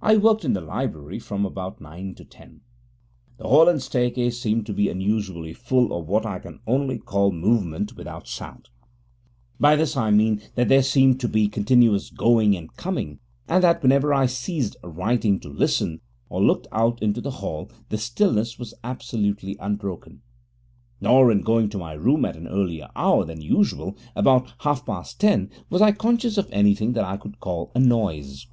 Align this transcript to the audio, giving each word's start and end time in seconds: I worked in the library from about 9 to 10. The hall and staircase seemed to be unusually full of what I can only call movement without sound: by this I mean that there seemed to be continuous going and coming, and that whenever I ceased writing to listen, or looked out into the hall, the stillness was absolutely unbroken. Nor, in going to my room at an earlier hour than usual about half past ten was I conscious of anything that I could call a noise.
I 0.00 0.16
worked 0.16 0.46
in 0.46 0.54
the 0.54 0.62
library 0.62 1.18
from 1.18 1.44
about 1.44 1.78
9 1.78 2.14
to 2.14 2.24
10. 2.24 2.62
The 3.36 3.46
hall 3.48 3.68
and 3.68 3.82
staircase 3.82 4.40
seemed 4.40 4.64
to 4.64 4.72
be 4.72 4.88
unusually 4.88 5.52
full 5.52 5.92
of 5.92 6.08
what 6.08 6.24
I 6.24 6.38
can 6.38 6.60
only 6.66 6.96
call 6.98 7.32
movement 7.32 7.94
without 7.94 8.26
sound: 8.26 8.70
by 9.60 9.76
this 9.76 9.94
I 9.94 10.10
mean 10.10 10.40
that 10.54 10.68
there 10.68 10.82
seemed 10.82 11.20
to 11.20 11.28
be 11.28 11.48
continuous 11.48 12.08
going 12.08 12.56
and 12.56 12.74
coming, 12.78 13.18
and 13.46 13.62
that 13.62 13.82
whenever 13.82 14.14
I 14.14 14.24
ceased 14.24 14.74
writing 14.82 15.38
to 15.40 15.50
listen, 15.50 16.00
or 16.30 16.42
looked 16.42 16.66
out 16.72 17.02
into 17.02 17.20
the 17.20 17.32
hall, 17.32 17.70
the 17.90 17.98
stillness 17.98 18.58
was 18.58 18.72
absolutely 18.82 19.58
unbroken. 19.60 20.22
Nor, 20.98 21.30
in 21.30 21.42
going 21.42 21.68
to 21.68 21.76
my 21.76 21.92
room 21.92 22.24
at 22.24 22.36
an 22.36 22.48
earlier 22.48 22.88
hour 22.96 23.22
than 23.26 23.42
usual 23.42 23.98
about 24.16 24.50
half 24.60 24.86
past 24.86 25.20
ten 25.20 25.50
was 25.68 25.82
I 25.82 25.92
conscious 25.92 26.38
of 26.38 26.48
anything 26.52 26.94
that 26.94 27.04
I 27.04 27.18
could 27.18 27.38
call 27.38 27.70
a 27.74 27.78
noise. 27.78 28.46